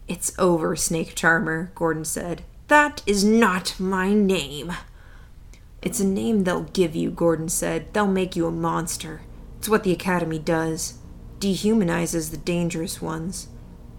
[0.07, 2.43] It's over, Snake Charmer, Gordon said.
[2.67, 4.73] That is not my name.
[5.81, 7.93] It's a name they'll give you, Gordon said.
[7.93, 9.21] They'll make you a monster.
[9.57, 10.99] It's what the Academy does
[11.39, 13.47] dehumanizes the dangerous ones.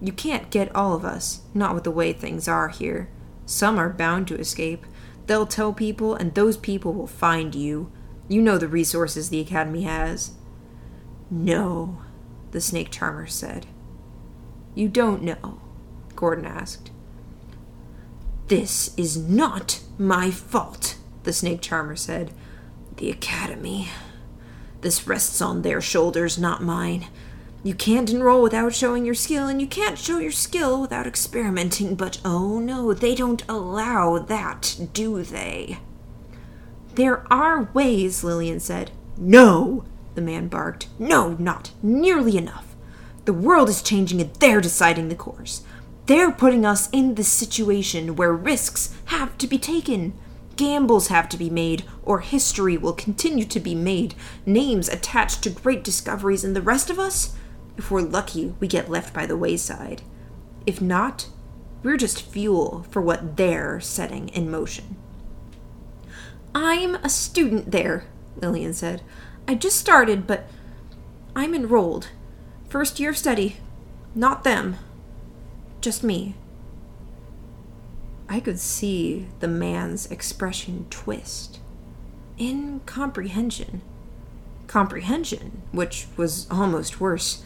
[0.00, 3.08] You can't get all of us, not with the way things are here.
[3.46, 4.86] Some are bound to escape.
[5.26, 7.90] They'll tell people, and those people will find you.
[8.28, 10.32] You know the resources the Academy has.
[11.30, 12.02] No,
[12.50, 13.66] the snake charmer said.
[14.74, 15.60] You don't know,
[16.14, 16.90] Gordon asked.
[18.48, 22.32] This is not my fault, the snake charmer said.
[22.96, 23.88] The Academy.
[24.80, 27.06] This rests on their shoulders, not mine.
[27.64, 31.96] You can't enroll without showing your skill, and you can't show your skill without experimenting,
[31.96, 35.78] but oh no, they don't allow that, do they?
[36.94, 38.92] There are ways, Lillian said.
[39.16, 40.88] No, the man barked.
[40.98, 42.74] No, not nearly enough.
[43.24, 45.62] The world is changing and they're deciding the course.
[46.06, 50.14] They're putting us in this situation where risks have to be taken.
[50.58, 55.50] Gambles have to be made, or history will continue to be made, names attached to
[55.50, 57.34] great discoveries, and the rest of us
[57.78, 60.02] if we're lucky, we get left by the wayside.
[60.66, 61.28] If not,
[61.84, 64.96] we're just fuel for what they're setting in motion.
[66.52, 68.06] I'm a student there,
[68.36, 69.02] Lillian said.
[69.46, 70.50] I just started, but
[71.36, 72.08] I'm enrolled.
[72.68, 73.58] First year of study.
[74.12, 74.76] Not them.
[75.80, 76.34] Just me.
[78.28, 81.60] I could see the man's expression twist.
[82.38, 83.80] Incomprehension.
[84.66, 87.42] Comprehension, which was almost worse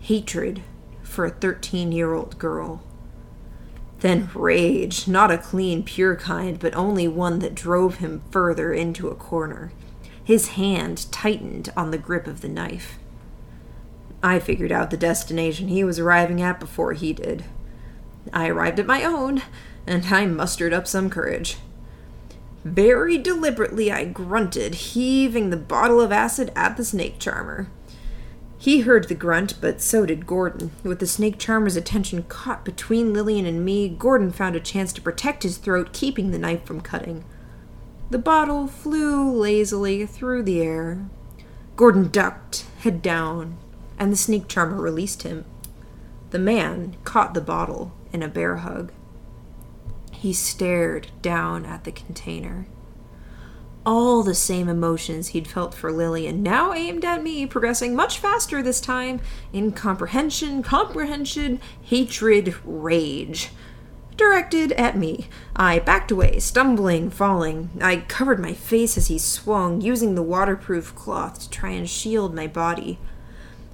[0.00, 0.62] hatred
[1.02, 2.82] for a 13 year old girl.
[4.00, 9.08] Then rage, not a clean, pure kind, but only one that drove him further into
[9.08, 9.72] a corner.
[10.24, 12.98] His hand tightened on the grip of the knife.
[14.20, 17.44] I figured out the destination he was arriving at before he did.
[18.32, 19.42] I arrived at my own,
[19.86, 21.56] and I mustered up some courage.
[22.64, 27.68] Very deliberately, I grunted, heaving the bottle of acid at the snake charmer.
[28.56, 30.70] He heard the grunt, but so did Gordon.
[30.84, 35.02] With the snake charmer's attention caught between Lillian and me, Gordon found a chance to
[35.02, 37.24] protect his throat, keeping the knife from cutting.
[38.10, 41.04] The bottle flew lazily through the air.
[41.74, 43.56] Gordon ducked, head down,
[43.98, 45.44] and the snake charmer released him.
[46.30, 48.92] The man caught the bottle in a bear hug.
[50.22, 52.68] He stared down at the container
[53.84, 58.62] all the same emotions he'd felt for Lillian, now aimed at me, progressing much faster
[58.62, 59.20] this time
[59.52, 63.50] incomprehension, comprehension, hatred, rage.
[64.16, 65.26] Directed at me.
[65.56, 67.70] I backed away, stumbling, falling.
[67.80, 72.32] I covered my face as he swung, using the waterproof cloth to try and shield
[72.32, 73.00] my body.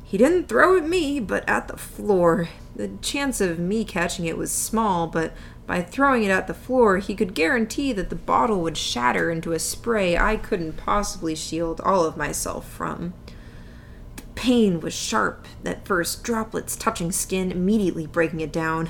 [0.02, 2.48] He didn't throw at me, but at the floor.
[2.74, 5.34] The chance of me catching it was small, but
[5.68, 9.52] by throwing it at the floor, he could guarantee that the bottle would shatter into
[9.52, 13.12] a spray I couldn't possibly shield all of myself from.
[14.16, 18.88] The pain was sharp, at first, droplets touching skin, immediately breaking it down.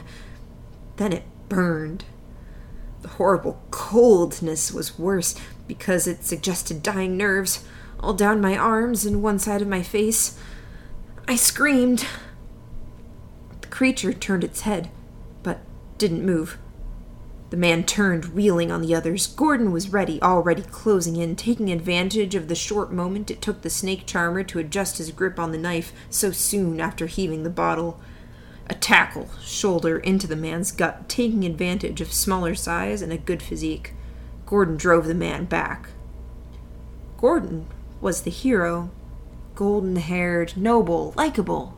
[0.99, 2.05] Then it burned.
[3.03, 5.35] The horrible coldness was worse
[5.67, 7.65] because it suggested dying nerves,
[7.99, 10.39] all down my arms and one side of my face.
[11.27, 12.07] I screamed.
[13.63, 14.91] The creature turned its head,
[15.43, 15.59] but
[15.99, 16.57] didn't move.
[17.51, 19.27] The man turned, wheeling on the others.
[19.27, 23.71] Gordon was ready, already closing in, taking advantage of the short moment it took the
[23.71, 27.99] snake charmer to adjust his grip on the knife so soon after heaving the bottle.
[28.69, 33.43] A tackle, shoulder into the man's gut, taking advantage of smaller size and a good
[33.43, 33.95] physique.
[34.45, 35.89] Gordon drove the man back.
[37.17, 37.67] Gordon
[38.03, 38.91] was the hero.
[39.55, 41.78] Golden haired, noble, likable.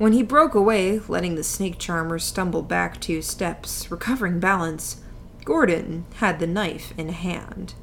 [0.00, 5.02] When he broke away, letting the snake charmer stumble back two steps, recovering balance,
[5.44, 7.74] Gordon had the knife in hand.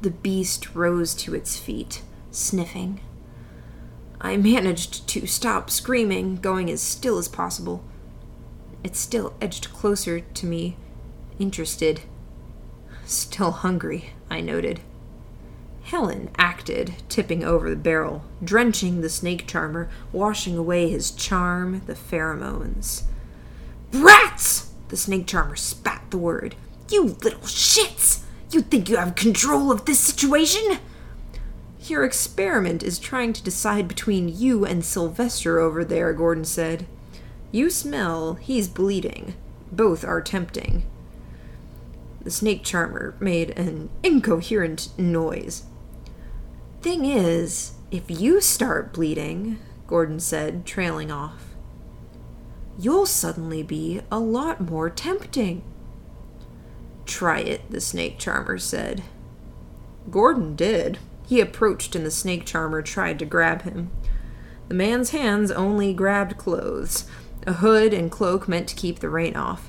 [0.00, 2.00] The beast rose to its feet,
[2.30, 3.02] sniffing.
[4.22, 7.84] I managed to stop screaming, going as still as possible.
[8.82, 10.78] It still edged closer to me,
[11.38, 12.00] interested.
[13.04, 14.80] Still hungry, I noted.
[15.90, 21.96] Helen acted, tipping over the barrel, drenching the snake charmer, washing away his charm, the
[21.96, 23.02] pheromones.
[23.92, 24.70] Rats!
[24.86, 26.54] The snake charmer spat the word.
[26.88, 28.22] You little shits!
[28.52, 30.78] You think you have control of this situation?
[31.80, 36.86] Your experiment is trying to decide between you and Sylvester over there, Gordon said.
[37.50, 39.34] You smell, he's bleeding.
[39.72, 40.84] Both are tempting.
[42.20, 45.64] The snake charmer made an incoherent noise.
[46.80, 51.54] Thing is, if you start bleeding, Gordon said, trailing off,
[52.78, 55.62] you'll suddenly be a lot more tempting.
[57.04, 59.02] Try it, the snake charmer said.
[60.10, 60.98] Gordon did.
[61.26, 63.90] He approached and the snake charmer tried to grab him.
[64.68, 67.04] The man's hands only grabbed clothes,
[67.46, 69.68] a hood and cloak meant to keep the rain off.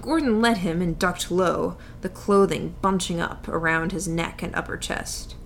[0.00, 4.78] Gordon let him and ducked low, the clothing bunching up around his neck and upper
[4.78, 5.36] chest.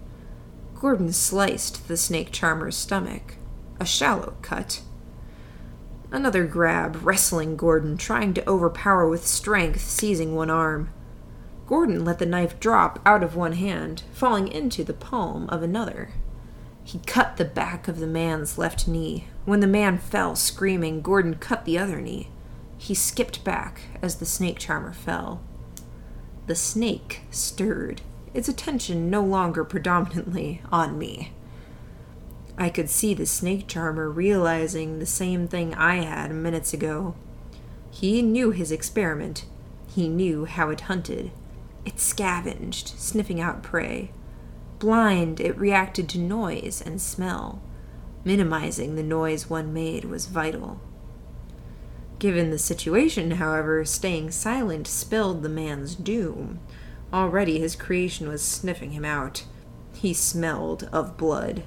[0.80, 3.34] Gordon sliced the snake charmer's stomach.
[3.80, 4.80] A shallow cut.
[6.12, 10.90] Another grab, wrestling Gordon, trying to overpower with strength, seizing one arm.
[11.66, 16.12] Gordon let the knife drop out of one hand, falling into the palm of another.
[16.84, 19.26] He cut the back of the man's left knee.
[19.46, 22.30] When the man fell screaming, Gordon cut the other knee.
[22.76, 25.42] He skipped back as the snake charmer fell.
[26.46, 28.00] The snake stirred,
[28.38, 31.32] its attention no longer predominantly on me.
[32.56, 37.16] I could see the snake charmer realizing the same thing I had minutes ago.
[37.90, 39.44] He knew his experiment.
[39.88, 41.32] He knew how it hunted.
[41.84, 44.12] It scavenged, sniffing out prey.
[44.78, 47.60] Blind, it reacted to noise and smell.
[48.24, 50.80] Minimizing the noise one made was vital.
[52.20, 56.60] Given the situation, however, staying silent spelled the man's doom.
[57.12, 59.44] Already his creation was sniffing him out.
[59.94, 61.64] He smelled of blood.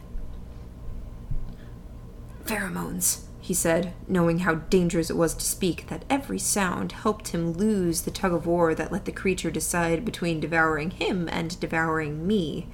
[2.46, 7.54] Pheromones, he said, knowing how dangerous it was to speak, that every sound helped him
[7.54, 12.28] lose the tug of war that let the creature decide between devouring him and devouring
[12.28, 12.68] me.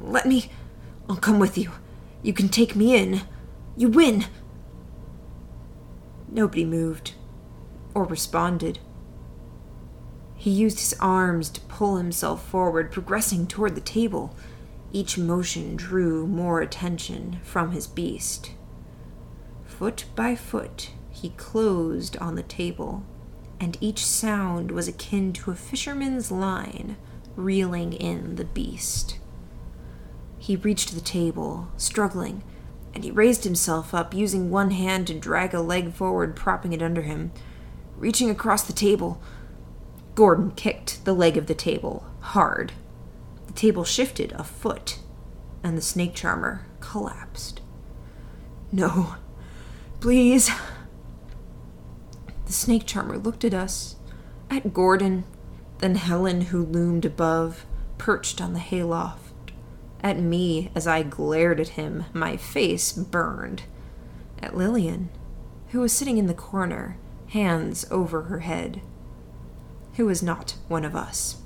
[0.00, 0.50] Let me.
[1.08, 1.70] I'll come with you.
[2.22, 3.22] You can take me in.
[3.76, 4.26] You win.
[6.28, 7.14] Nobody moved
[7.94, 8.78] or responded.
[10.42, 14.34] He used his arms to pull himself forward, progressing toward the table.
[14.90, 18.50] Each motion drew more attention from his beast.
[19.64, 23.04] Foot by foot, he closed on the table,
[23.60, 26.96] and each sound was akin to a fisherman's line
[27.36, 29.20] reeling in the beast.
[30.38, 32.42] He reached the table, struggling,
[32.92, 36.82] and he raised himself up, using one hand to drag a leg forward, propping it
[36.82, 37.30] under him.
[37.96, 39.22] Reaching across the table,
[40.14, 42.72] Gordon kicked the leg of the table hard.
[43.46, 44.98] The table shifted a foot,
[45.62, 47.60] and the snake charmer collapsed.
[48.70, 49.16] No,
[50.00, 50.50] please.
[52.46, 53.96] The snake charmer looked at us,
[54.50, 55.24] at Gordon,
[55.78, 57.64] then Helen, who loomed above,
[57.98, 59.32] perched on the hayloft
[60.02, 63.62] at me as I glared at him, my face burned.
[64.42, 65.10] At Lillian,
[65.68, 66.98] who was sitting in the corner,
[67.28, 68.82] hands over her head.
[69.94, 71.42] Who was not one of us.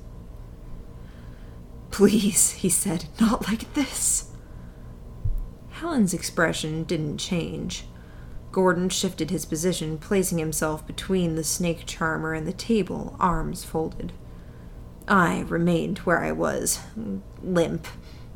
[1.91, 4.31] Please, he said, not like this.
[5.71, 7.85] Helen's expression didn't change.
[8.53, 14.13] Gordon shifted his position, placing himself between the snake charmer and the table, arms folded.
[15.09, 16.81] I remained where I was,
[17.43, 17.87] limp,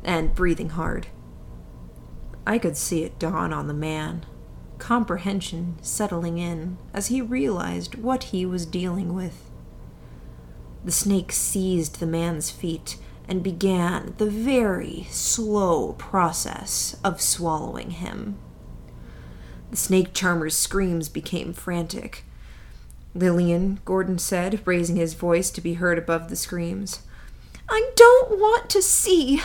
[0.03, 1.07] and breathing hard.
[2.45, 4.25] I could see it dawn on the man,
[4.77, 9.50] comprehension settling in as he realized what he was dealing with.
[10.83, 18.37] The snake seized the man's feet and began the very slow process of swallowing him.
[19.69, 22.25] The snake charmer's screams became frantic.
[23.13, 27.01] Lillian, Gordon said, raising his voice to be heard above the screams.
[27.69, 29.41] I don't want to see.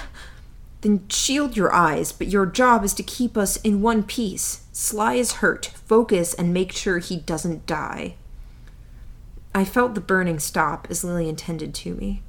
[0.81, 4.67] Then shield your eyes, but your job is to keep us in one piece.
[4.73, 5.67] Sy is hurt.
[5.67, 8.17] Focus and make sure he doesn't die.
[9.57, 12.23] I felt the burning stop as Lillian tended to me.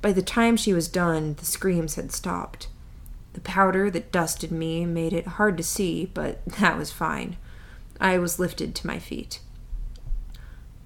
[0.00, 2.66] By the time she was done, the screams had stopped.
[3.34, 7.36] The powder that dusted me made it hard to see, but that was fine.
[8.00, 9.38] I was lifted to my feet.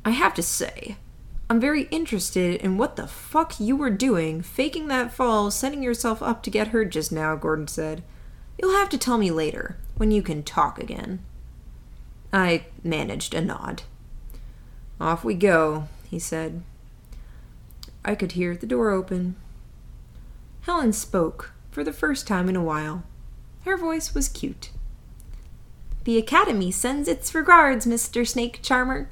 [0.05, 0.99] I have to say,
[1.49, 6.23] I'm very interested in what the fuck you were doing, faking that fall, setting yourself
[6.23, 8.03] up to get hurt just now, Gordon said.
[8.61, 11.21] You'll have to tell me later, when you can talk again.
[12.35, 13.85] I managed a nod.
[15.01, 16.63] Off we go, he said.
[18.05, 19.37] I could hear the door open.
[20.63, 23.03] Helen spoke, for the first time in a while.
[23.65, 24.71] Her voice was cute.
[26.05, 28.27] The Academy sends its regards, Mr.
[28.27, 29.11] Snake Charmer.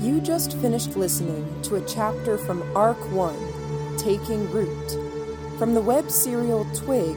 [0.00, 4.98] You just finished listening to a chapter from Arc 1, Taking Root,
[5.58, 7.16] from the web serial Twig